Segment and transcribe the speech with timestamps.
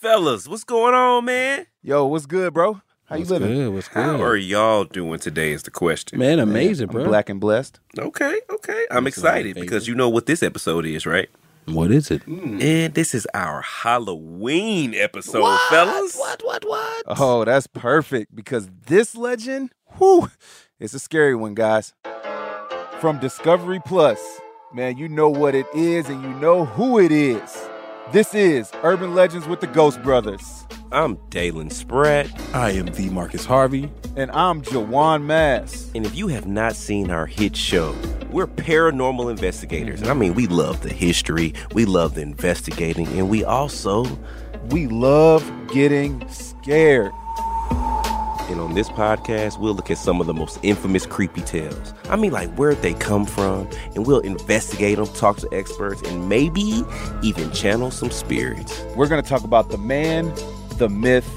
[0.00, 1.66] Fellas, what's going on, man?
[1.82, 2.80] Yo, what's good, bro?
[3.04, 3.48] How you living?
[3.48, 3.74] good?
[3.74, 4.02] What's good?
[4.02, 6.18] How are y'all doing today is the question.
[6.18, 7.04] Man, amazing, I'm bro.
[7.04, 7.80] black and blessed.
[7.98, 8.86] Okay, okay.
[8.90, 11.28] I'm That's excited because you know what this episode is, right?
[11.66, 12.24] What is it?
[12.24, 12.62] Mm.
[12.62, 16.16] And this is our Halloween episode, fellas.
[16.16, 16.46] What?
[16.46, 16.64] What?
[16.66, 17.04] What?
[17.06, 20.30] Oh, that's perfect because this legend, whew,
[20.78, 21.92] it's a scary one, guys.
[23.00, 24.18] From Discovery Plus,
[24.72, 27.68] man, you know what it is and you know who it is.
[28.12, 30.66] This is Urban Legends with the Ghost Brothers.
[30.90, 32.28] I'm Dalen Spratt.
[32.52, 33.88] I am the Marcus Harvey.
[34.16, 35.88] And I'm Juwan Mass.
[35.94, 37.94] And if you have not seen our hit show,
[38.30, 40.00] we're paranormal investigators.
[40.00, 44.04] And I mean, we love the history, we love the investigating, and we also,
[44.70, 47.12] We love getting scared.
[48.50, 51.94] And on this podcast, we'll look at some of the most infamous creepy tales.
[52.08, 53.68] I mean, like, where'd they come from?
[53.94, 56.82] And we'll investigate them, talk to experts, and maybe
[57.22, 58.84] even channel some spirits.
[58.96, 60.32] We're going to talk about the man,
[60.76, 61.28] the myth,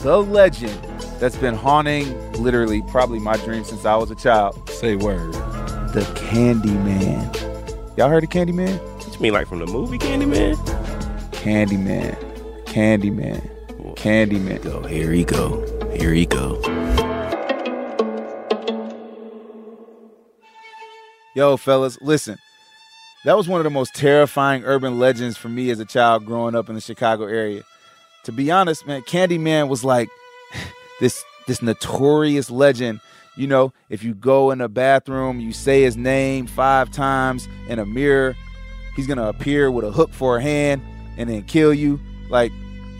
[0.00, 0.78] the legend
[1.18, 4.68] that's been haunting literally probably my dream since I was a child.
[4.70, 5.32] Say word.
[5.92, 7.96] The Candyman.
[7.96, 8.78] Y'all heard of Candyman?
[9.04, 10.56] What you mean, like from the movie Candyman?
[11.30, 12.14] Candyman.
[12.66, 13.50] Candyman.
[13.96, 14.62] Candyman.
[14.62, 15.75] Go, here he go.
[15.98, 16.60] Here he go.
[21.34, 22.38] Yo, fellas, listen.
[23.24, 26.54] That was one of the most terrifying urban legends for me as a child growing
[26.54, 27.62] up in the Chicago area.
[28.24, 30.08] To be honest, man, Candyman was like
[31.00, 33.00] this this notorious legend.
[33.36, 37.78] You know, if you go in a bathroom, you say his name five times in
[37.78, 38.36] a mirror,
[38.96, 40.82] he's gonna appear with a hook for a hand
[41.16, 42.00] and then kill you.
[42.30, 42.52] Like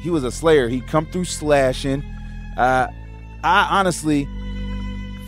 [0.03, 0.69] he was a slayer.
[0.69, 2.03] He'd come through slashing.
[2.56, 2.88] Uh,
[3.42, 4.28] I honestly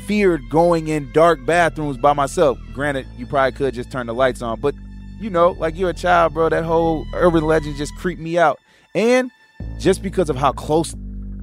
[0.06, 2.58] feared going in dark bathrooms by myself.
[2.72, 4.74] Granted, you probably could just turn the lights on, but
[5.20, 6.48] you know, like you're a child, bro.
[6.48, 8.60] That whole urban legend just creeped me out.
[8.94, 9.30] And
[9.78, 10.94] just because of how close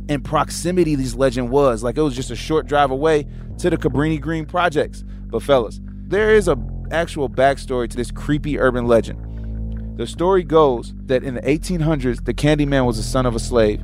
[0.08, 3.28] in proximity this legend was, like it was just a short drive away
[3.60, 5.04] to the Cabrini Green projects.
[5.28, 6.58] But fellas, there is a
[6.92, 9.98] actual backstory to this creepy urban legend.
[9.98, 13.84] The story goes that in the 1800s, the Candyman was the son of a slave.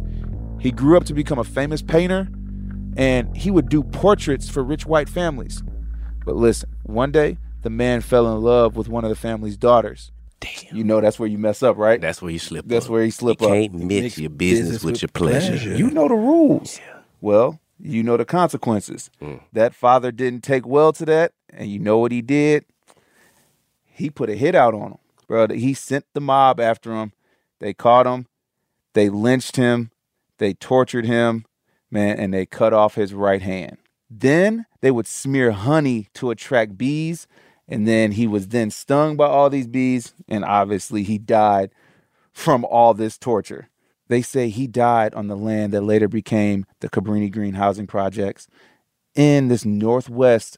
[0.62, 2.30] He grew up to become a famous painter,
[2.96, 5.64] and he would do portraits for rich white families.
[6.24, 10.12] But listen, one day the man fell in love with one of the family's daughters.
[10.40, 10.76] Damn.
[10.76, 12.00] You know that's where you mess up, right?
[12.00, 12.70] That's where you slip up.
[12.70, 12.92] That's up.
[12.92, 13.42] where you slip up.
[13.42, 13.54] you up.
[13.54, 15.52] can't mix Mix your business, business with with your pleasure.
[15.52, 15.76] pleasure.
[15.76, 16.80] You know the rules.
[17.22, 19.10] Well, you know the consequences.
[19.22, 19.42] Mm.
[19.54, 22.66] That father didn't take well to that, and you know what he did?
[23.84, 25.48] He put a hit out on him, bro.
[25.50, 27.14] He sent the mob after him.
[27.60, 28.28] They caught him.
[28.94, 29.92] They lynched him.
[30.41, 31.46] They tortured him,
[31.91, 33.78] man, and they cut off his right hand.
[34.09, 37.28] Then they would smear honey to attract bees,
[37.68, 41.69] and then he was then stung by all these bees, and obviously he died
[42.34, 43.69] from all this torture.
[44.07, 48.47] They say he died on the land that later became the Cabrini Green housing projects
[49.13, 50.58] in this northwest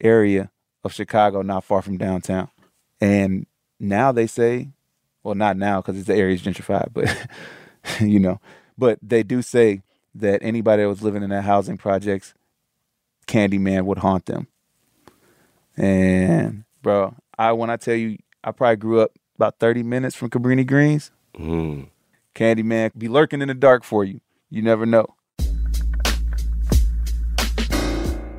[0.00, 0.50] area
[0.82, 2.48] of Chicago, not far from downtown.
[2.98, 3.46] And
[3.78, 4.70] now they say,
[5.22, 7.14] well, not now because the area's gentrified, but
[8.00, 8.40] you know,
[8.78, 9.82] but they do say
[10.14, 12.32] that anybody that was living in that housing projects,
[13.26, 14.46] Candyman would haunt them.
[15.76, 20.30] And bro, I when I tell you, I probably grew up about 30 minutes from
[20.30, 21.10] Cabrini Greens.
[21.36, 21.88] Mm.
[22.34, 24.20] Candyman be lurking in the dark for you.
[24.50, 25.14] You never know.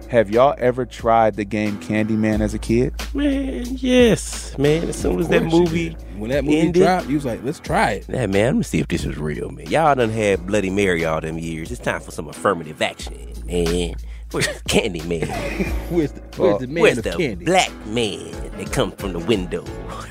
[0.09, 2.95] Have y'all ever tried the game Candyman as a kid?
[3.13, 4.89] Man, yes, man.
[4.89, 7.25] As soon as that Of course you movie, when that movie ended- dropped, you was
[7.25, 8.05] like, let's try it.
[8.09, 8.45] yeah, man.
[8.45, 9.67] Let me see if this is real, man.
[9.69, 11.69] Y'all done had Bloody Mary all them years.
[11.71, 13.13] It's time for some affirmative action,
[13.45, 13.93] man.
[14.31, 15.27] Where's Candy Man?
[15.89, 17.45] Where's the, Well, where's the man Where's of the candy?
[17.45, 19.63] black man that come from the window?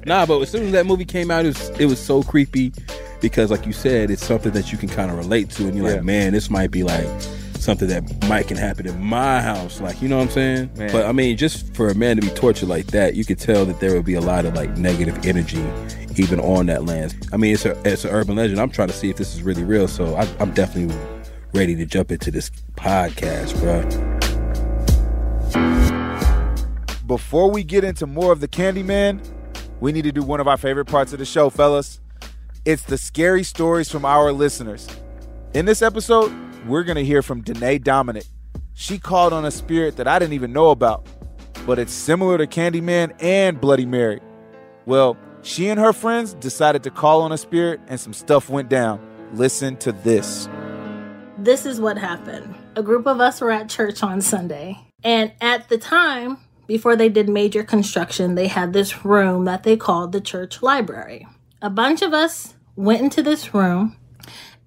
[0.07, 2.73] Nah, but as soon as that movie came out, it was it was so creepy
[3.21, 5.89] because, like you said, it's something that you can kind of relate to, and you're
[5.89, 5.95] Yeah.
[5.97, 7.07] like, man, this might be like
[7.61, 10.71] something that might can happen in my house, like you know what I'm saying?
[10.77, 10.93] Man.
[10.93, 13.65] But I mean, just for a man to be tortured like that, you could tell
[13.67, 15.65] that there would be a lot of like negative energy
[16.17, 17.29] even on that land.
[17.33, 18.61] I mean, it's a it's an urban legend.
[18.61, 20.97] I'm trying to see if this is really real, so I, I'm definitely
[21.55, 23.85] ready to jump into this podcast, bro.
[27.07, 29.27] Before we get into more of the Candyman,
[29.81, 32.01] we need to do one of our favorite parts of the show, fellas.
[32.65, 34.87] It's the scary stories from our listeners.
[35.55, 36.31] In this episode,
[36.69, 38.25] we're going to hear from Danae Dominic.
[38.75, 41.07] She called on a spirit that I didn't even know about,
[41.67, 44.21] but it's similar to Candyman and Bloody Mary.
[44.87, 48.69] Well, she and her friends decided to call on a spirit, and some stuff went
[48.69, 49.01] down.
[49.33, 50.49] Listen to this.
[51.39, 52.55] this is what happened.
[52.77, 54.79] A group of us were at church on Sunday.
[55.05, 59.77] And at the time, before they did major construction, they had this room that they
[59.77, 61.27] called the church library.
[61.63, 63.97] A bunch of us went into this room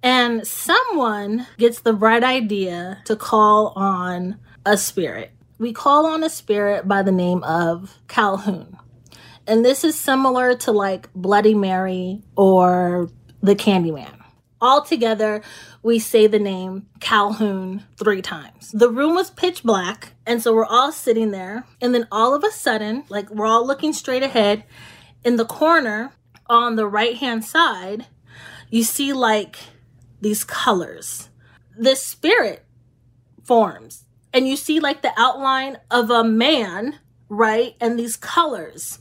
[0.02, 5.30] And someone gets the bright idea to call on a spirit.
[5.58, 8.76] We call on a spirit by the name of Calhoun.
[9.46, 13.10] And this is similar to like Bloody Mary or
[13.42, 14.18] the Candyman.
[14.60, 15.42] All together,
[15.82, 18.70] we say the name Calhoun three times.
[18.70, 21.64] The room was pitch black, and so we're all sitting there.
[21.80, 24.64] And then all of a sudden, like we're all looking straight ahead,
[25.24, 26.12] in the corner
[26.46, 28.06] on the right hand side,
[28.70, 29.58] you see like
[30.22, 31.28] these colors.
[31.76, 32.64] This spirit
[33.44, 36.98] forms, and you see like the outline of a man,
[37.28, 37.74] right?
[37.80, 39.00] And these colors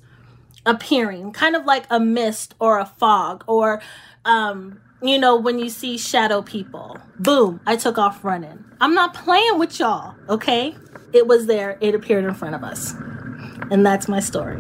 [0.66, 3.82] appearing, kind of like a mist or a fog, or,
[4.26, 6.98] um, you know, when you see shadow people.
[7.20, 8.66] Boom, I took off running.
[8.80, 10.76] I'm not playing with y'all, okay?
[11.14, 12.94] It was there, it appeared in front of us.
[13.70, 14.58] And that's my story.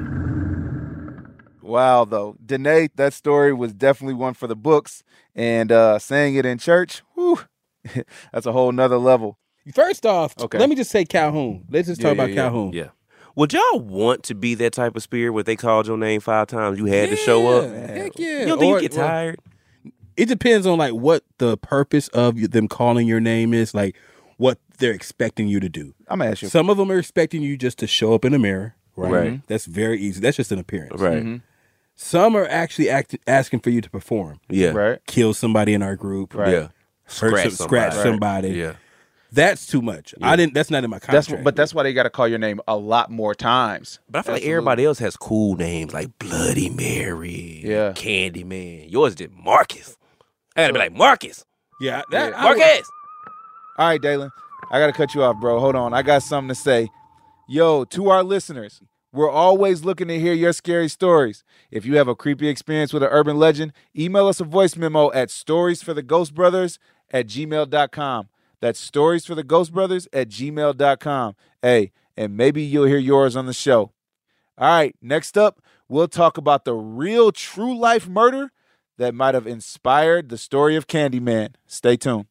[1.72, 2.36] Wow, though.
[2.46, 5.04] Danae, that story was definitely one for the books.
[5.36, 7.40] And uh saying it in church, whew,
[8.34, 9.38] that's a whole nother level.
[9.74, 10.58] First off, Okay.
[10.58, 11.66] let me just say Calhoun.
[11.70, 12.36] Let's just Yeah, talk yeah, about yeah.
[12.36, 12.74] Calhoun.
[12.74, 12.88] Yeah.
[13.36, 16.48] Would y'all want to be that type of spirit where they called your name five
[16.48, 17.72] times, you had to show up?
[17.72, 18.40] Yeah, Heck yeah.
[18.42, 19.40] You don't think Or- you get well, tired?
[20.18, 23.96] it depends on like what the purpose of them calling your name is, like
[24.38, 25.94] what they're expecting you to do.
[26.10, 26.50] I'm gonna ask you.
[26.50, 29.12] Some of them are expecting you just to show up in a mirror, right?
[29.12, 29.42] Right.
[29.48, 30.20] That's very easy.
[30.20, 31.00] That's just an appearance.
[31.00, 31.40] Right.
[32.04, 34.70] Some are actually act- asking for you to perform, Yeah.
[34.72, 35.00] Right.
[35.06, 36.52] kill somebody in our group, Right.
[36.52, 36.68] Yeah.
[37.06, 38.48] Scratch some- scratch somebody.
[38.48, 38.50] somebody.
[38.50, 38.74] Yeah.
[39.32, 40.14] That's too much.
[40.22, 40.54] I didn't.
[40.56, 41.44] That's not in my That's contract.
[41.46, 44.00] but that's why they got to call your name a lot more times.
[44.10, 47.92] But I feel like everybody else has cool names like Bloody Mary, Yeah.
[47.94, 48.92] Candyman.
[48.92, 49.96] Yours did Marcus.
[50.56, 51.46] I gotta be like Marcus,
[51.80, 52.38] yeah, that, Yeah.
[52.38, 52.90] I would- Marcus.
[53.78, 54.32] All right, Dalen,
[54.70, 55.60] I got to cut you off, bro.
[55.62, 55.94] Hold on.
[55.94, 56.90] I got something to say.
[57.48, 58.82] Yo, to our listeners,
[59.14, 61.44] we're always looking to hear your scary stories.
[61.70, 65.12] If you have a creepy experience with an urban legend, email us a voice memo
[65.12, 66.78] at storiesfortheghostbrothers
[67.12, 68.30] at gmail.com.
[68.62, 71.36] That's stories for the ghost brothers at gmail.com.
[71.62, 73.92] Hey, and maybe you'll hear yours on the show.
[74.58, 78.52] All right, next up, we'll talk about the real true life murder
[78.98, 81.56] that might have inspired the story of Candyman.
[81.66, 82.31] Stay tuned.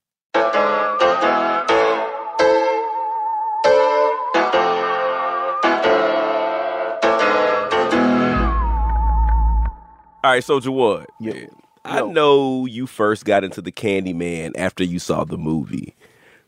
[10.23, 11.47] All right, so Juwan, Yeah.
[11.83, 15.95] I know you first got into the Candyman after you saw the movie,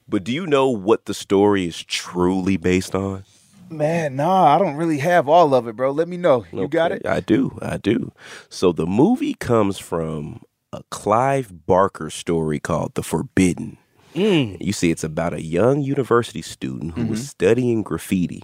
[0.07, 3.25] but do you know what the story is truly based on?
[3.71, 5.91] Man, nah, I don't really have all of it, bro.
[5.91, 6.45] Let me know.
[6.53, 7.07] You got it?
[7.07, 7.59] I do.
[7.63, 8.13] I do.
[8.51, 10.43] So the movie comes from
[10.75, 13.79] a Clive Barker story called The Forbidden.
[14.15, 14.59] Mm.
[14.61, 18.43] You see, it's about a young university student who was studying graffiti.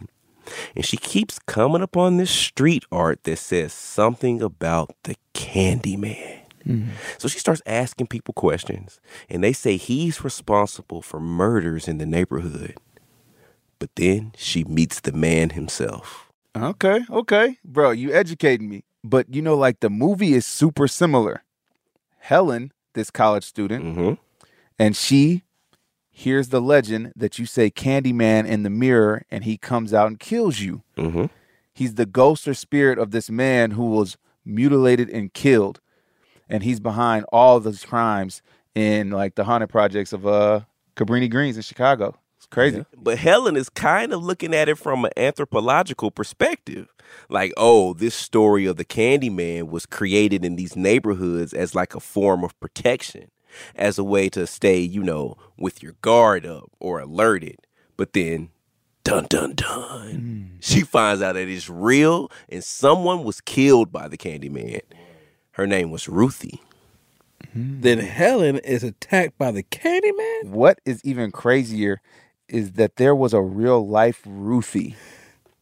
[0.74, 6.40] And she keeps coming upon this street art that says something about the Candyman.
[7.16, 9.00] So she starts asking people questions,
[9.30, 12.74] and they say he's responsible for murders in the neighborhood.
[13.78, 16.30] But then she meets the man himself.
[16.54, 17.58] Okay, okay.
[17.64, 18.84] Bro, you educating me.
[19.02, 21.42] But you know, like the movie is super similar.
[22.18, 24.14] Helen, this college student, hmm
[24.78, 25.42] and she
[26.18, 30.18] hears the legend that you say Candyman in the mirror and he comes out and
[30.18, 30.82] kills you.
[30.96, 31.26] hmm
[31.72, 35.80] He's the ghost or spirit of this man who was mutilated and killed.
[36.48, 38.42] And he's behind all those crimes
[38.74, 40.62] in like the haunted projects of uh
[40.96, 42.16] Cabrini Greens in Chicago.
[42.36, 42.84] It's crazy.
[42.96, 46.88] But Helen is kind of looking at it from an anthropological perspective.
[47.28, 52.00] Like, oh, this story of the Candyman was created in these neighborhoods as like a
[52.00, 53.30] form of protection,
[53.74, 57.56] as a way to stay, you know, with your guard up or alerted.
[57.96, 58.50] But then,
[59.04, 60.56] dun dun dun, hmm.
[60.60, 64.80] she finds out that it's real and someone was killed by the Candyman.
[65.52, 66.62] Her name was Ruthie.
[67.52, 67.80] Hmm.
[67.80, 70.50] Then Helen is attacked by the Candyman.
[70.50, 72.00] What is even crazier
[72.48, 74.96] is that there was a real life Ruthie.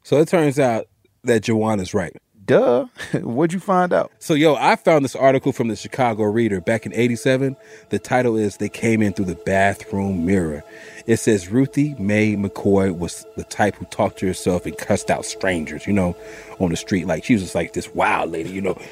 [0.02, 0.87] So it turns out
[1.25, 2.16] that Joanna's right.
[2.47, 2.87] Duh.
[3.21, 4.12] What'd you find out?
[4.21, 7.57] So, yo, I found this article from the Chicago Reader back in 87.
[7.91, 10.62] The title is They Came In Through the Bathroom Mirror.
[11.07, 15.25] It says Ruthie Mae McCoy was the type who talked to herself and cussed out
[15.25, 16.17] strangers, you know,
[16.61, 17.07] on the street.
[17.07, 18.81] Like, she was just like this wild lady, you know.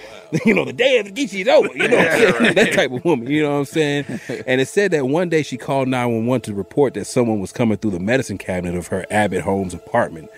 [0.44, 2.54] You know, the day of the geeky is over, you know what I'm?
[2.54, 4.04] That type of woman, you know what I'm saying?
[4.48, 7.78] And it said that one day she called 911 to report that someone was coming
[7.78, 10.28] through the medicine cabinet of her Abbott Homes apartment.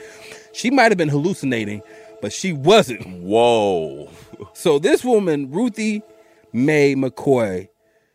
[0.52, 1.82] She might have been hallucinating,
[2.20, 3.06] but she wasn't.
[3.06, 4.10] Whoa.
[4.54, 6.02] So this woman, Ruthie
[6.52, 7.68] Mae McCoy,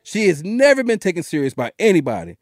[0.03, 2.37] she has never been taken serious by anybody.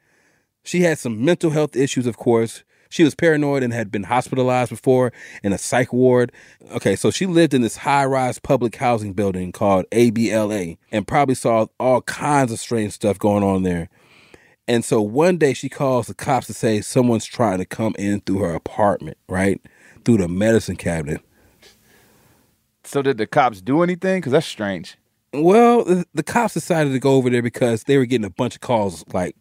[0.64, 4.72] She had some mental health issues, of course, She was paranoid and had been hospitalized
[4.72, 5.14] before
[5.44, 6.32] in a psych ward.
[6.72, 11.36] Okay, so she lived in this high rise public housing building called ABLA and probably
[11.36, 13.90] saw all kinds of strange stuff going on there.
[14.68, 18.22] And so one day she calls the cops to say someone's trying to come in
[18.22, 19.62] through her apartment, right?
[20.04, 21.22] Through the medicine cabinet.
[22.90, 24.20] So did the cops do anything?
[24.20, 24.98] Because that's strange.
[25.32, 28.56] Well, the, the cops decided to go over there because they were getting a bunch
[28.56, 29.36] of calls like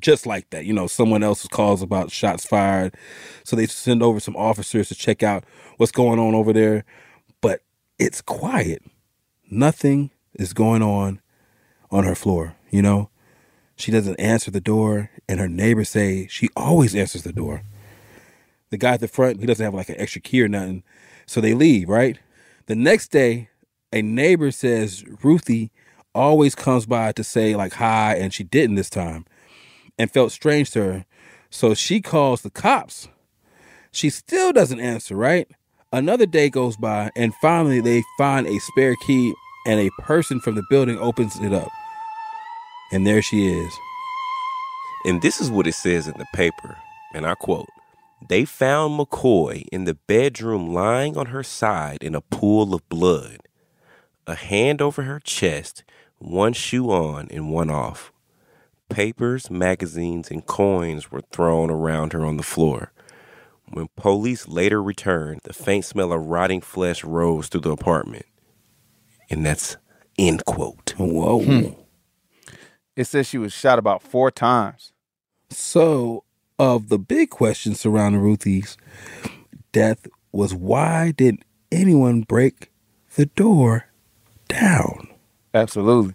[0.00, 0.66] just like that.
[0.66, 2.94] You know, someone else's calls about shots fired.
[3.42, 5.44] So they send over some officers to check out
[5.78, 6.84] what's going on over there.
[7.40, 7.62] But
[7.98, 8.82] it's quiet.
[9.50, 11.22] Nothing is going on
[11.90, 13.08] on her floor, you know?
[13.76, 17.62] She doesn't answer the door, and her neighbors say she always answers the door.
[18.68, 20.82] The guy at the front, he doesn't have like an extra key or nothing.
[21.24, 22.18] So they leave, right?
[22.70, 23.48] The next day,
[23.92, 25.72] a neighbor says Ruthie
[26.14, 29.26] always comes by to say like hi, and she didn't this time
[29.98, 31.04] and felt strange to her.
[31.50, 33.08] So she calls the cops.
[33.90, 35.50] She still doesn't answer, right?
[35.92, 39.34] Another day goes by, and finally they find a spare key,
[39.66, 41.72] and a person from the building opens it up.
[42.92, 43.72] And there she is.
[45.06, 46.76] And this is what it says in the paper,
[47.14, 47.66] and I quote
[48.28, 53.38] They found McCoy in the bedroom lying on her side in a pool of blood,
[54.26, 55.84] a hand over her chest,
[56.18, 58.12] one shoe on and one off.
[58.88, 62.92] Papers, magazines, and coins were thrown around her on the floor.
[63.72, 68.26] When police later returned, the faint smell of rotting flesh rose through the apartment.
[69.30, 69.76] And that's
[70.18, 70.94] end quote.
[70.98, 71.42] Whoa.
[71.42, 71.80] Hmm.
[72.96, 74.92] It says she was shot about four times.
[75.50, 76.24] So,
[76.60, 78.76] of the big question surrounding Ruthie's
[79.72, 82.70] death was why didn't anyone break
[83.16, 83.86] the door
[84.46, 85.08] down?
[85.54, 86.14] Absolutely.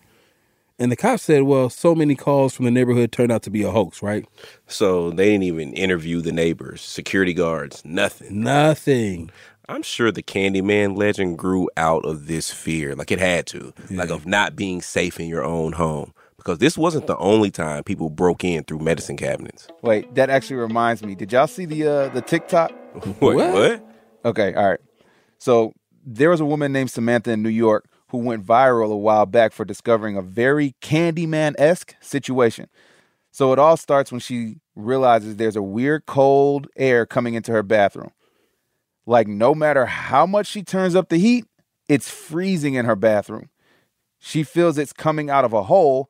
[0.78, 3.64] And the cops said, well, so many calls from the neighborhood turned out to be
[3.64, 4.28] a hoax, right?
[4.68, 8.44] So they didn't even interview the neighbors, security guards, nothing.
[8.44, 9.32] Nothing.
[9.68, 14.12] I'm sure the Candyman legend grew out of this fear, like it had to, like
[14.12, 16.14] of not being safe in your own home.
[16.46, 19.68] Because this wasn't the only time people broke in through medicine cabinets.
[19.82, 21.16] Wait, that actually reminds me.
[21.16, 22.72] Did y'all see the uh, the TikTok?
[23.20, 23.54] Wait, What?
[23.54, 23.86] what?
[24.26, 24.80] Okay, all right.
[25.40, 25.74] So
[26.06, 29.54] there was a woman named Samantha in New York who went viral a while back
[29.54, 32.68] for discovering a very Candyman esque situation.
[33.32, 37.64] So it all starts when she realizes there's a weird cold air coming into her
[37.64, 38.12] bathroom.
[39.08, 41.46] Like, no matter how much she turns up the heat,
[41.90, 43.50] it's freezing in her bathroom.
[44.20, 46.10] She feels it's coming out of a hole.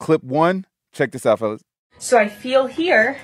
[0.00, 1.62] Clip one, check this out, fellas.
[1.98, 3.18] So I feel here,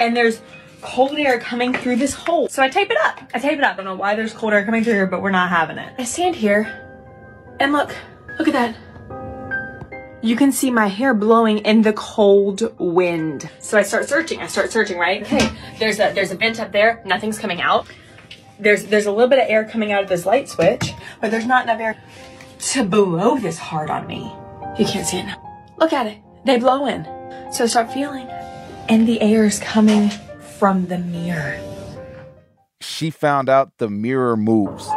[0.00, 0.42] and there's
[0.82, 2.48] cold air coming through this hole.
[2.48, 3.22] So I tape it up.
[3.32, 3.74] I tape it up.
[3.74, 5.94] I don't know why there's cold air coming through here, but we're not having it.
[5.96, 6.64] I stand here,
[7.60, 7.94] and look,
[8.40, 8.76] look at that.
[10.20, 13.48] You can see my hair blowing in the cold wind.
[13.60, 14.40] So I start searching.
[14.40, 15.22] I start searching, right?
[15.22, 17.02] Okay, there's a there's a vent up there.
[17.06, 17.86] Nothing's coming out.
[18.58, 21.46] There's there's a little bit of air coming out of this light switch, but there's
[21.46, 22.02] not enough air
[22.58, 24.32] to blow this hard on me.
[24.76, 25.45] You can't see it now.
[25.78, 26.18] Look at it.
[26.44, 27.04] They blow in.
[27.52, 28.26] So I start feeling,
[28.88, 30.10] and the air is coming
[30.58, 31.58] from the mirror.
[32.80, 34.88] She found out the mirror moves.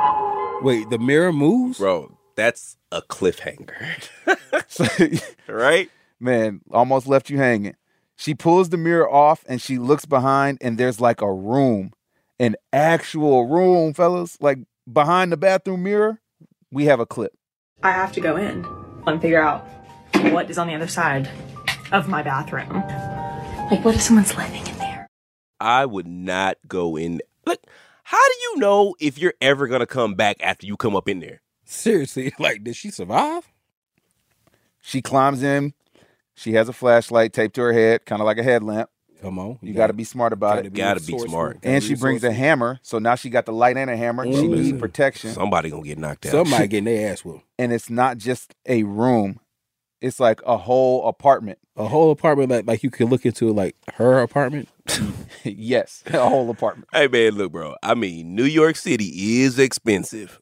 [0.61, 1.79] Wait, the mirror moves?
[1.79, 4.07] Bro, that's a cliffhanger.
[5.47, 5.89] Right?
[6.19, 7.75] man, almost left you hanging.
[8.15, 11.93] She pulls the mirror off and she looks behind, and there's like a room,
[12.39, 14.37] an actual room, fellas.
[14.41, 14.59] Like
[14.91, 16.19] behind the bathroom mirror,
[16.71, 17.33] we have a clip.
[17.81, 18.65] I have to go in
[19.07, 19.65] and figure out
[20.31, 21.29] what is on the other side
[21.91, 22.69] of my bathroom.
[23.71, 25.07] Like, what if someone's living in there?
[25.59, 27.21] I would not go in.
[27.45, 27.61] Look,
[28.03, 31.07] how do you know if you're ever going to come back after you come up
[31.09, 31.41] in there?
[31.65, 33.47] Seriously, like, did she survive?
[34.81, 35.73] She climbs in.
[36.33, 38.89] She has a flashlight taped to her head, kind of like a headlamp.
[39.21, 39.59] Come on.
[39.61, 40.63] You got to be smart about it.
[40.65, 41.27] You gotta be resourceful.
[41.29, 41.61] smart.
[41.61, 43.97] Gotta And be she brings a hammer, so now she got the light and a
[43.97, 44.23] hammer.
[44.23, 44.51] She Mm.
[44.51, 46.31] needs protection, Somebody going to get knocked out.
[46.31, 47.43] Somebody getting their ass whooped.
[47.59, 49.41] and it's not just a room;
[50.01, 51.59] it's like a whole apartment.
[51.75, 54.69] A whole apartment like like you could look into like her apartment.
[55.43, 56.89] yes, a whole apartment.
[56.93, 57.75] Hey man, look, bro.
[57.83, 60.39] I mean, New York City is expensive.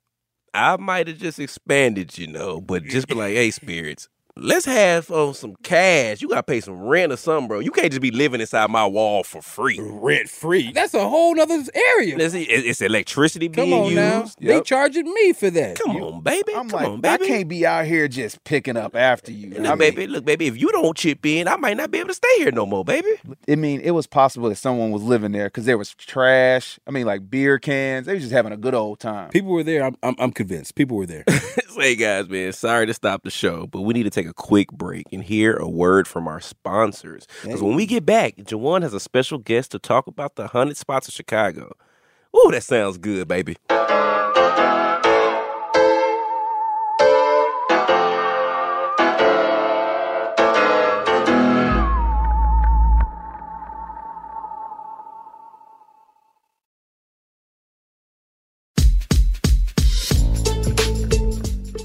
[0.54, 4.10] I might have just expanded, you know, but just be like, hey, spirits,
[4.40, 6.22] let's have uh, some cash.
[6.22, 7.60] You gotta pay some rent or something, bro.
[7.60, 9.80] You can't just be living inside my wall for free.
[9.82, 10.72] Rent free.
[10.72, 12.18] That's a whole nother area.
[12.18, 14.22] Let's see, It's electricity Come being on now.
[14.22, 14.40] used.
[14.42, 15.80] They charging me for that.
[15.80, 16.54] Come on, baby.
[16.56, 17.24] I'm Come like, on, baby.
[17.24, 19.50] I can't be out here just picking up after you.
[19.52, 20.48] Look, I mean, baby, look, baby.
[20.48, 22.84] If you don't chip in, I might not be able to stay here no more,
[22.86, 23.10] baby.
[23.50, 26.80] I mean, it was possible that someone was living there because there was trash.
[26.88, 28.06] I mean, like beer cans.
[28.06, 29.30] They were just having a good old time.
[29.30, 29.84] People were there.
[29.84, 30.76] I'm, I'm I'm convinced.
[30.76, 31.24] People were there.
[31.78, 34.34] Say, guys, man, sorry to stop the show, but we need to take take a
[34.34, 37.28] quick break and hear a word from our sponsors.
[37.44, 40.78] Because when we get back, Juwan has a special guest to talk about the 100
[40.78, 41.74] spots of Chicago.
[42.36, 43.58] Ooh, that sounds good, baby.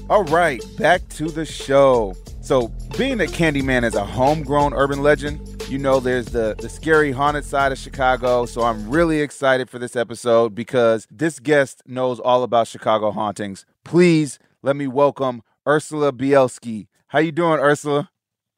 [0.09, 2.13] All right, back to the show.
[2.43, 7.13] So, being that Candyman is a homegrown urban legend, you know there's the, the scary
[7.13, 8.45] haunted side of Chicago.
[8.45, 13.65] So, I'm really excited for this episode because this guest knows all about Chicago hauntings.
[13.85, 16.87] Please let me welcome Ursula Bielski.
[17.07, 18.09] How you doing, Ursula?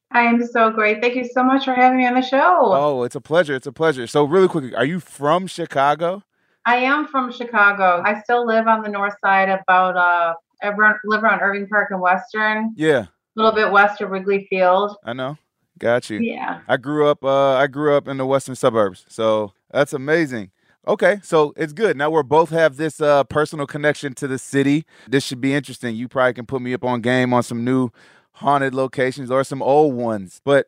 [0.09, 0.99] I am so great.
[0.99, 2.57] Thank you so much for having me on the show.
[2.73, 3.53] Oh, it's a pleasure.
[3.53, 4.07] It's a pleasure.
[4.07, 6.23] So, really quickly, are you from Chicago?
[6.65, 8.01] I am from Chicago.
[8.03, 10.69] I still live on the north side, about uh, I
[11.05, 14.95] live around Irving Park and Western, Yeah, a little bit west of Wrigley Field.
[15.03, 15.37] I know.
[15.77, 16.19] Got you.
[16.19, 16.61] Yeah.
[16.67, 19.05] I grew up uh I grew up in the western suburbs.
[19.09, 20.51] So that's amazing.
[20.87, 21.97] Okay, so it's good.
[21.97, 24.85] Now we're both have this uh personal connection to the city.
[25.07, 25.95] This should be interesting.
[25.95, 27.89] You probably can put me up on game on some new
[28.33, 30.41] haunted locations or some old ones.
[30.45, 30.67] But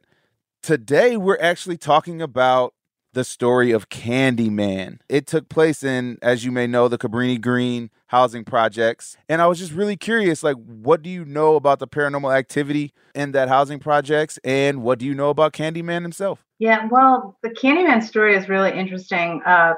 [0.62, 2.74] today we're actually talking about
[3.18, 5.00] the story of Candyman.
[5.10, 9.18] It took place in, as you may know, the Cabrini Green housing projects.
[9.28, 12.94] And I was just really curious, like, what do you know about the paranormal activity
[13.16, 14.38] in that housing projects?
[14.44, 16.46] And what do you know about Candyman himself?
[16.60, 16.88] Yeah.
[16.92, 19.42] Well, the Candyman story is really interesting.
[19.44, 19.74] Uh,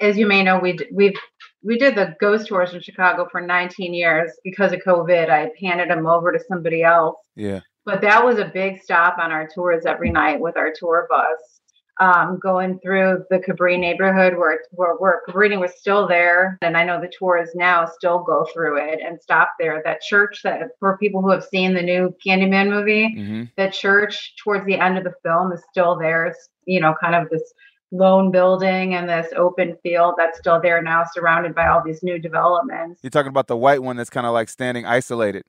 [0.00, 1.14] as you may know, we d- we've
[1.62, 5.30] we did the ghost tours in Chicago for 19 years because of COVID.
[5.30, 7.18] I handed them over to somebody else.
[7.36, 7.60] Yeah.
[7.84, 11.59] but that was a big stop on our tours every night with our tour bus
[12.00, 16.58] um, going through the Cabrini neighborhood where, where, where Cabrini was still there.
[16.62, 19.82] And I know the tours now still go through it and stop there.
[19.84, 23.42] That church that for people who have seen the new Candyman movie, Mm-hmm.
[23.56, 26.26] the church towards the end of the film is still there.
[26.26, 27.52] It's, you know, kind of this
[27.92, 32.18] lone building and this open field that's still there now, surrounded by all these new
[32.18, 33.00] developments.
[33.02, 35.42] You're talking about the white one that's kind of like standing isolated.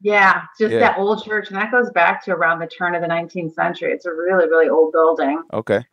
[0.00, 0.78] Yeah, just Yeah.
[0.78, 1.48] that old church.
[1.48, 3.92] And that goes back to around the turn of the 19th century.
[3.92, 5.42] It's a really, really old building.
[5.52, 5.84] Okay.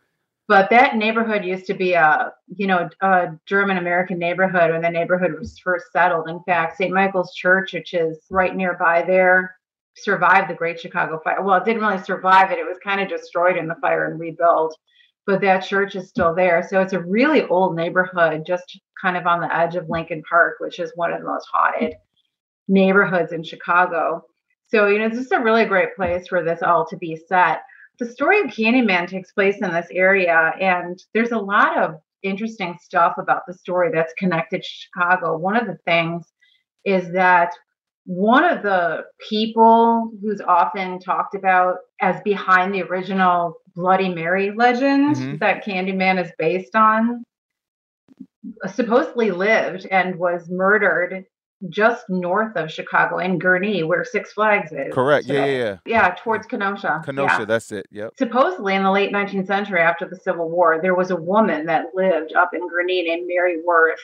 [0.48, 4.90] But that neighborhood used to be a, you know, a German American neighborhood when the
[4.90, 6.30] neighborhood was first settled.
[6.30, 6.94] In fact, St.
[6.94, 9.56] Michael's Church, which is right nearby there,
[9.96, 11.42] survived the Great Chicago Fire.
[11.42, 12.60] Well, it didn't really survive it.
[12.60, 14.78] It was kind of destroyed in the fire and rebuilt.
[15.26, 16.66] But that church is still there.
[16.70, 20.58] So it's a really old neighborhood, just kind of on the edge of Lincoln Park,
[20.60, 21.96] which is one of the most haunted
[22.68, 24.24] neighborhoods in Chicago.
[24.68, 27.62] So, you know, this is a really great place for this all to be set.
[28.00, 32.78] The story of Candyman takes place in this area, and there's a lot of interesting
[32.82, 35.38] stuff about the story that's connected to Chicago.
[35.38, 36.26] One of the things
[36.84, 37.52] is that
[38.06, 45.16] one of the people who's often talked about as behind the original Bloody Mary legend
[45.16, 45.40] Mhm.
[45.40, 47.24] that Candyman is based on
[48.68, 51.26] supposedly lived and was murdered
[51.70, 54.94] just north of Chicago in Gurnee, where Six Flags is.
[54.94, 55.26] Correct.
[55.28, 55.78] Yeah, yeah, yeah.
[55.86, 57.02] Yeah, towards Kenosha.
[57.06, 57.46] Kenosha, Yeah.
[57.46, 57.88] that's it.
[57.92, 58.14] Yep.
[58.18, 61.96] Supposedly, in the late 19th century, after the Civil War, there was a woman that
[61.96, 64.00] lived up in Gurnee named Mary Worth,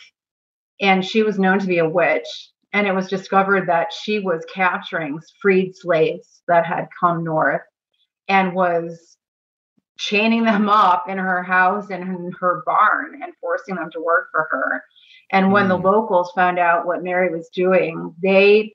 [0.79, 2.27] and she was known to be a witch.
[2.73, 7.61] And it was discovered that she was capturing freed slaves that had come north
[8.29, 9.17] and was
[9.97, 14.29] chaining them up in her house and in her barn and forcing them to work
[14.31, 14.83] for her.
[15.31, 15.83] And when the Mm.
[15.83, 18.73] locals found out what Mary was doing, they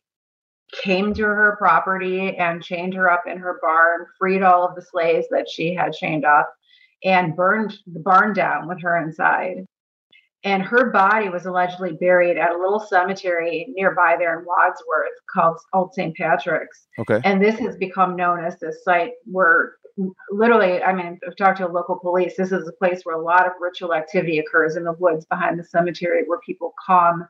[0.82, 4.82] came to her property and chained her up in her barn, freed all of the
[4.82, 6.52] slaves that she had chained up,
[7.04, 9.66] and burned the barn down with her inside.
[10.44, 15.58] And her body was allegedly buried at a little cemetery nearby there in Wadsworth called
[15.72, 16.16] Old St.
[16.16, 16.86] Patrick's.
[16.98, 17.20] Okay.
[17.24, 19.74] And this has become known as the site where
[20.30, 22.36] literally, I mean, I've talked to local police.
[22.36, 25.58] This is a place where a lot of ritual activity occurs in the woods behind
[25.58, 27.26] the cemetery where people come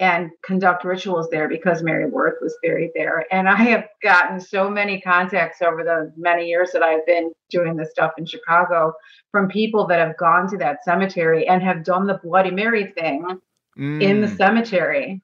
[0.00, 3.26] and conduct rituals there because Mary Worth was buried there.
[3.30, 7.76] And I have gotten so many contacts over the many years that I've been doing
[7.76, 8.92] this stuff in Chicago
[9.30, 13.38] from people that have gone to that cemetery and have done the Bloody Mary thing
[13.76, 14.36] in the Mm.
[14.36, 15.22] cemetery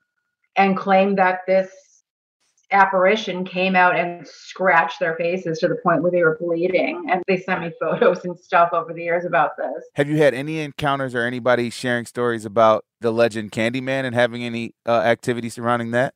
[0.56, 1.70] and claim that this
[2.72, 7.06] apparition came out and scratched their faces to the point where they were bleeding.
[7.10, 9.84] And they sent me photos and stuff over the years about this.
[9.94, 14.44] Have you had any encounters or anybody sharing stories about the legend Candyman and having
[14.44, 16.14] any uh, activity surrounding that?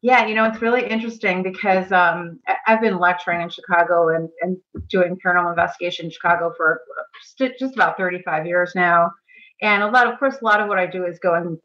[0.00, 4.56] Yeah, you know, it's really interesting because um, I've been lecturing in Chicago and, and
[4.88, 6.80] doing paranormal investigation in Chicago for
[7.36, 9.10] just just about 35 years now.
[9.60, 11.58] And a lot, of course, a lot of what I do is go and,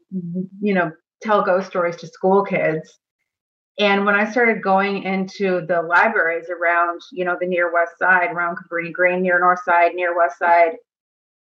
[0.60, 0.90] you know,
[1.22, 2.98] tell ghost stories to school kids.
[3.78, 8.30] And when I started going into the libraries around, you know, the near west side,
[8.30, 10.74] around Cabrini Green, near north side, near west side,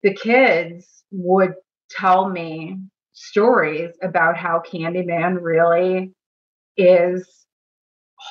[0.02, 1.54] the kids would
[1.90, 2.78] tell me
[3.12, 6.12] stories about how Candyman really
[6.76, 7.43] is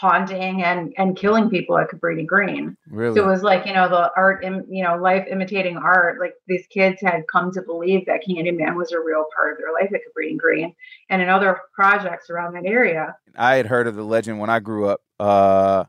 [0.04, 2.76] haunting and and killing people at Cabrini Green.
[2.90, 3.16] Really?
[3.16, 6.20] So it was like you know the art, Im, you know, life imitating art.
[6.20, 9.72] Like these kids had come to believe that Candyman was a real part of their
[9.72, 10.76] life at Cabrini Green
[11.10, 13.16] and in other projects around that area.
[13.38, 15.86] I had heard of the legend when I grew up, uh,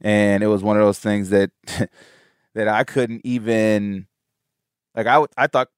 [0.00, 1.52] and it was one of those things that
[2.54, 4.08] that I couldn't even
[4.96, 5.06] like.
[5.06, 5.68] I I thought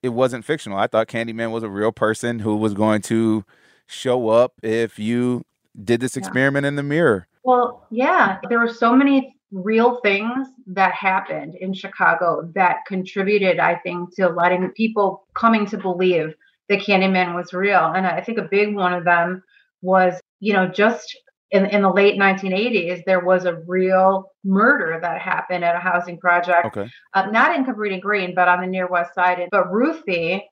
[0.00, 0.78] it wasn't fictional.
[0.78, 3.44] I thought Candyman was a real person who was going to
[3.88, 5.44] show up if you
[5.82, 6.68] did this experiment yeah.
[6.68, 7.26] in the mirror.
[7.44, 13.76] Well, yeah, there were so many real things that happened in Chicago that contributed, I
[13.76, 16.34] think, to letting people coming to believe
[16.68, 17.92] that Candyman was real.
[17.92, 19.42] And I think a big one of them
[19.82, 21.16] was, you know, just
[21.50, 26.18] in, in the late 1980s, there was a real murder that happened at a housing
[26.18, 26.88] project, okay.
[27.12, 29.46] uh, not in Cabrini Green, but on the near west side.
[29.50, 30.48] But Ruthie,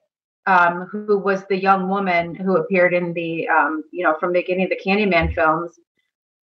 [0.47, 4.41] um, who was the young woman who appeared in the, um, you know, from the
[4.41, 5.79] beginning of the Candyman films,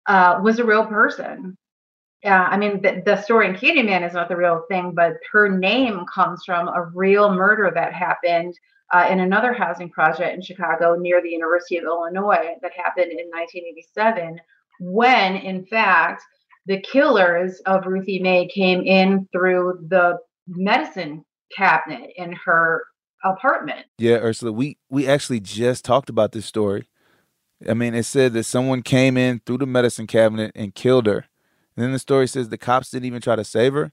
[0.08, 1.58] uh, was a real person.
[2.24, 5.50] Yeah, I mean, the, the story in Candyman is not the real thing, but her
[5.50, 8.54] name comes from a real murder that happened
[8.94, 13.28] uh, in another housing project in Chicago near the University of Illinois that happened in
[13.30, 14.38] 1987,
[14.82, 16.24] when in fact
[16.66, 21.24] the killers of Ruthie Mae came in through the medicine
[21.56, 22.84] cabinet in her
[23.24, 23.86] apartment.
[23.98, 26.88] Yeah, Ursula, we we actually just talked about this story.
[27.70, 31.26] I mean, it said that someone came in through the medicine cabinet and killed her.
[31.76, 33.92] And then the story says the cops didn't even try to save her.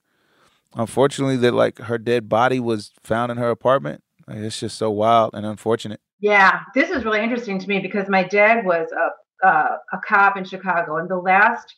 [0.75, 4.03] Unfortunately, that like her dead body was found in her apartment.
[4.27, 6.01] Like, it's just so wild and unfortunate.
[6.21, 9.11] Yeah, this is really interesting to me because my dad was a
[9.47, 11.77] uh, a cop in Chicago, and the last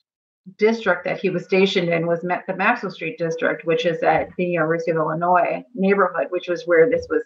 [0.59, 4.45] district that he was stationed in was the Maxwell Street district, which is at the
[4.45, 7.23] University of Illinois neighborhood, which was where this was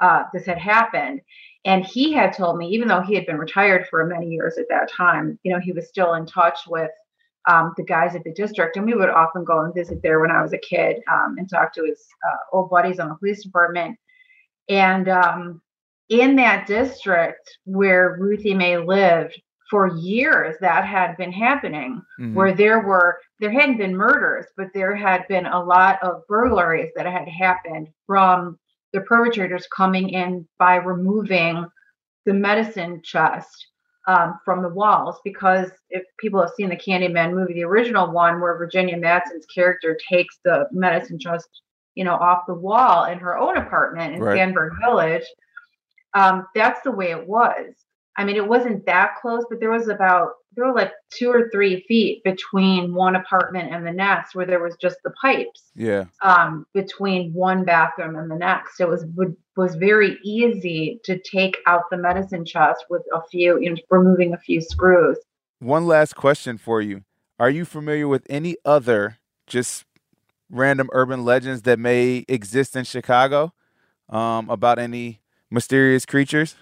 [0.00, 1.20] uh, this had happened.
[1.64, 4.68] And he had told me, even though he had been retired for many years at
[4.68, 6.90] that time, you know, he was still in touch with
[7.48, 8.76] um, the guys at the district.
[8.76, 11.48] And we would often go and visit there when I was a kid um, and
[11.48, 13.96] talk to his uh, old buddies on the police department.
[14.68, 15.62] And um,
[16.08, 19.40] in that district where Ruthie Mae lived,
[19.72, 22.34] for years that had been happening mm-hmm.
[22.34, 26.90] where there were there hadn't been murders but there had been a lot of burglaries
[26.94, 28.58] that had happened from
[28.92, 31.66] the perpetrators coming in by removing
[32.26, 33.66] the medicine chest
[34.08, 38.40] um, from the walls because if people have seen the Candyman movie, the original one
[38.40, 41.48] where Virginia Madsen's character takes the medicine chest,
[41.94, 44.38] you know, off the wall in her own apartment in right.
[44.38, 45.24] Sandburg Village,
[46.14, 47.74] um, that's the way it was.
[48.16, 51.48] I mean, it wasn't that close, but there was about there were like two or
[51.50, 55.70] three feet between one apartment and the next, where there was just the pipes.
[55.74, 56.04] Yeah.
[56.20, 61.56] Um, between one bathroom and the next, it was would, was very easy to take
[61.66, 65.18] out the medicine chest with a few, you know, removing a few screws.
[65.58, 67.04] One last question for you:
[67.38, 69.84] Are you familiar with any other just
[70.50, 73.54] random urban legends that may exist in Chicago
[74.10, 75.20] um, about any
[75.50, 76.56] mysterious creatures?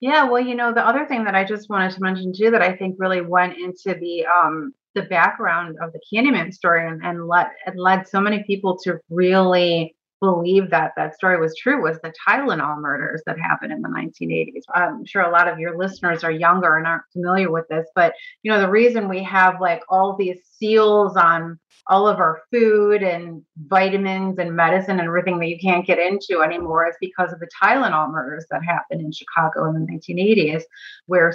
[0.00, 2.62] Yeah, well, you know, the other thing that I just wanted to mention too that
[2.62, 7.28] I think really went into the um the background of the Candyman story and, and
[7.28, 11.98] led and led so many people to really believe that that story was true was
[12.02, 14.62] the Tylenol murders that happened in the 1980s.
[14.74, 18.12] I'm sure a lot of your listeners are younger and aren't familiar with this, but
[18.42, 23.02] you know the reason we have like all these seals on all of our food
[23.02, 27.40] and vitamins and medicine and everything that you can't get into anymore is because of
[27.40, 30.62] the Tylenol murders that happened in Chicago in the 1980s,
[31.06, 31.34] where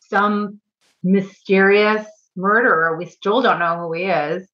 [0.00, 0.60] some
[1.02, 4.46] mysterious murderer, we still don't know who he is.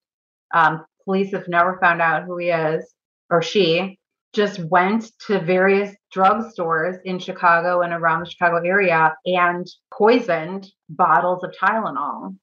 [0.54, 2.92] Um, police have never found out who he is
[3.32, 3.98] or she
[4.34, 11.42] just went to various drugstores in Chicago and around the Chicago area and poisoned bottles
[11.42, 12.36] of Tylenol.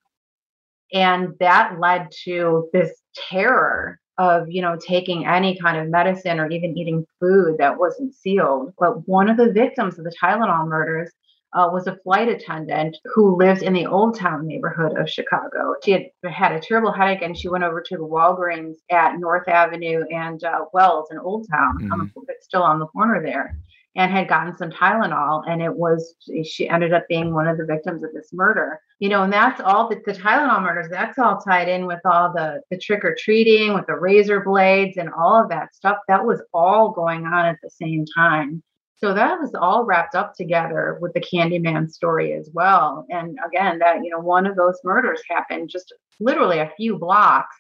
[0.92, 6.50] And that led to this terror of, you know, taking any kind of medicine or
[6.50, 8.74] even eating food that wasn't sealed.
[8.78, 11.12] But one of the victims of the Tylenol murders
[11.54, 15.76] uh, was a flight attendant who lived in the Old Town neighborhood of Chicago.
[15.84, 19.48] She had had a terrible headache and she went over to the Walgreens at North
[19.48, 21.94] Avenue and uh, Wells in Old Town, mm-hmm.
[21.94, 23.58] um, still on the corner there,
[23.96, 25.44] and had gotten some Tylenol.
[25.48, 28.80] And it was, she ended up being one of the victims of this murder.
[29.00, 32.32] You know, and that's all the, the Tylenol murders, that's all tied in with all
[32.32, 35.98] the, the trick or treating, with the razor blades and all of that stuff.
[36.08, 38.62] That was all going on at the same time
[39.02, 43.06] So that was all wrapped up together with the Candyman story as well.
[43.10, 47.56] And again, that, you know, one of those murders happened just literally a few blocks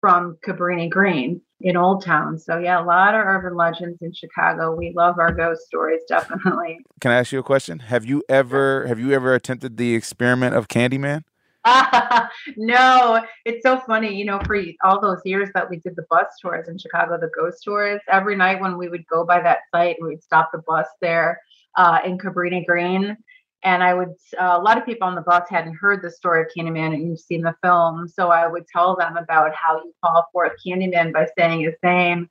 [0.00, 2.36] from Cabrini Green in Old Town.
[2.36, 4.74] So yeah, a lot of urban legends in Chicago.
[4.74, 6.80] We love our ghost stories, definitely.
[7.00, 7.78] Can I ask you a question?
[7.78, 11.22] Have you ever have you ever attempted the experiment of Candyman?
[12.56, 14.14] no, it's so funny.
[14.14, 17.30] You know, for all those years that we did the bus tours in Chicago, the
[17.36, 20.86] ghost tours, every night when we would go by that site, we'd stop the bus
[21.00, 21.40] there
[21.76, 23.16] uh, in Cabrini Green.
[23.64, 26.42] And I would, uh, a lot of people on the bus hadn't heard the story
[26.42, 28.08] of Candyman and you've seen the film.
[28.08, 32.28] So I would tell them about how you call forth Candyman by saying his name.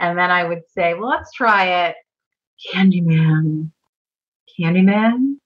[0.00, 1.96] And then I would say, well, let's try it.
[2.74, 3.70] Candyman,
[4.58, 5.36] Candyman,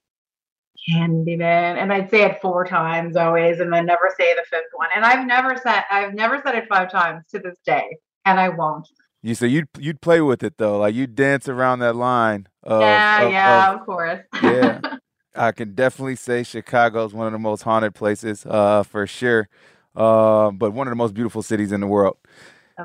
[0.89, 1.41] Candyman,
[1.79, 4.89] and I'd say it four times always, and then never say the fifth one.
[4.95, 8.49] And I've never said I've never said it five times to this day, and I
[8.51, 8.89] won't.
[9.23, 12.47] You say you'd you'd play with it though, like you'd dance around that line.
[12.63, 14.21] Of, yeah, of, yeah, of, of course.
[14.43, 14.81] yeah,
[15.35, 19.49] I can definitely say Chicago is one of the most haunted places, uh, for sure.
[19.95, 22.19] Uh, but one of the most beautiful cities in the world.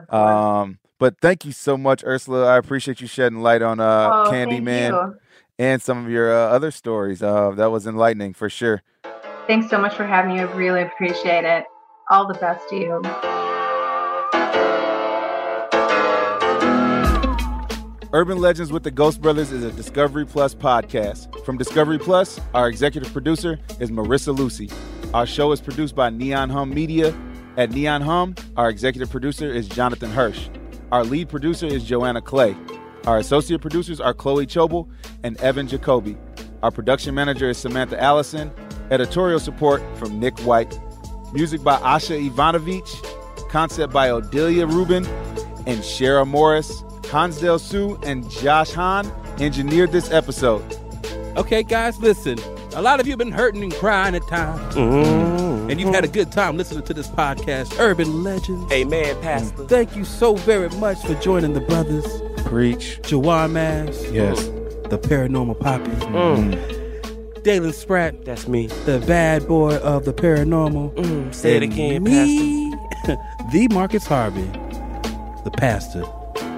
[0.10, 2.48] Um, but thank you so much, Ursula.
[2.48, 5.18] I appreciate you shedding light on uh, oh, Candyman
[5.62, 7.22] and some of your uh, other stories.
[7.22, 8.82] Uh, that was enlightening for sure.
[9.46, 10.40] Thanks so much for having me.
[10.40, 11.66] I really appreciate it.
[12.10, 13.02] All the best to you.
[18.12, 21.46] Urban Legends with the Ghost Brothers is a Discovery Plus podcast.
[21.46, 24.70] From Discovery Plus, our executive producer is Marissa Lucy.
[25.14, 27.16] Our show is produced by Neon Hum Media.
[27.56, 30.50] At Neon Hum, our executive producer is Jonathan Hirsch.
[30.92, 32.56] Our lead producer is Joanna Clay.
[33.06, 34.88] Our associate producers are Chloe Chobel
[35.24, 36.18] and Evan Jacoby.
[36.62, 38.52] Our production manager is Samantha Allison.
[38.92, 40.80] Editorial support from Nick White.
[41.34, 42.90] Music by Asha Ivanovich.
[43.50, 45.06] Concept by Odelia Rubin
[45.66, 46.84] and Shara Morris.
[47.12, 50.64] Hansdale Hsu and Josh Hahn engineered this episode.
[51.36, 52.38] Okay, guys, listen.
[52.74, 54.76] A lot of you have been hurting and crying at times.
[54.76, 55.72] Mm-hmm.
[55.72, 58.72] And you've had a good time listening to this podcast, Urban Legends.
[58.72, 59.66] Amen, Pastor.
[59.68, 62.06] Thank you so very much for joining the brothers.
[62.52, 63.00] Preach.
[63.04, 64.06] Juwan Mass.
[64.12, 64.44] Yes.
[64.90, 65.90] The Paranormal Poppy.
[66.12, 67.44] Mm.
[67.46, 68.26] Dalen Spratt.
[68.26, 68.68] That's me.
[68.68, 70.94] The bad boy of the paranormal.
[70.96, 71.34] Mm.
[71.34, 72.72] Say it again, me,
[73.54, 74.44] the Marcus Harvey,
[75.46, 76.04] the pastor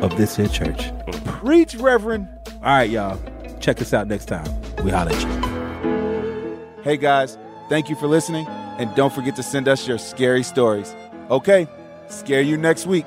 [0.01, 0.91] of this here church.
[1.25, 2.27] Preach, Reverend.
[2.47, 3.19] All right, y'all.
[3.59, 4.49] Check us out next time.
[4.83, 6.81] We holler at you.
[6.81, 7.37] Hey guys,
[7.69, 10.95] thank you for listening, and don't forget to send us your scary stories.
[11.29, 11.67] Okay,
[12.09, 13.05] scare you next week.